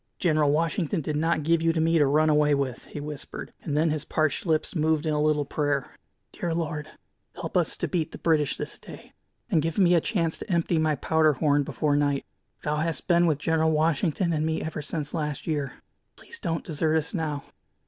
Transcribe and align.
"General 0.17 0.49
Washington 0.49 1.01
did 1.01 1.15
not 1.15 1.43
give 1.43 1.61
you 1.61 1.71
to 1.73 1.79
me 1.79 1.99
to 1.99 2.07
run 2.07 2.27
away 2.27 2.55
with," 2.55 2.85
he 2.85 2.99
whispered; 2.99 3.53
and 3.61 3.77
then 3.77 3.91
his 3.91 4.03
parched 4.03 4.47
lips 4.47 4.73
moved 4.75 5.05
in 5.05 5.13
a 5.13 5.21
little 5.21 5.45
prayer: 5.45 5.91
"Dear 6.31 6.55
Lord, 6.55 6.89
help 7.35 7.55
us 7.55 7.77
to 7.77 7.87
beat 7.87 8.11
the 8.11 8.17
British 8.17 8.57
this 8.57 8.79
day, 8.79 9.13
and 9.51 9.61
give 9.61 9.77
me 9.77 9.93
a 9.93 10.01
chance 10.01 10.39
to 10.39 10.51
empty 10.51 10.79
my 10.79 10.95
powder 10.95 11.33
horn 11.33 11.61
before 11.61 11.95
night. 11.95 12.25
Thou 12.63 12.77
hast 12.77 13.07
been 13.07 13.27
with 13.27 13.37
General 13.37 13.69
Washington 13.69 14.33
and 14.33 14.43
me 14.43 14.63
ever 14.63 14.81
since 14.81 15.13
last 15.13 15.45
year. 15.45 15.73
Please 16.15 16.39
don't 16.39 16.65
desert 16.65 16.95
us 16.97 17.13
now." 17.13 17.43